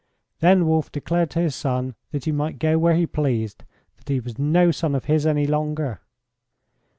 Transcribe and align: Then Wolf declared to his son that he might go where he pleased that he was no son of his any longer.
Then 0.39 0.65
Wolf 0.65 0.91
declared 0.91 1.29
to 1.29 1.41
his 1.41 1.53
son 1.53 1.93
that 2.09 2.25
he 2.25 2.31
might 2.31 2.57
go 2.57 2.75
where 2.79 2.95
he 2.95 3.05
pleased 3.05 3.63
that 3.97 4.09
he 4.09 4.19
was 4.19 4.39
no 4.39 4.71
son 4.71 4.95
of 4.95 5.05
his 5.05 5.27
any 5.27 5.45
longer. 5.45 6.01